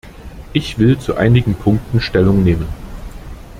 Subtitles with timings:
[0.51, 2.65] Ich will zu einigen Punkten Stellung nehmen.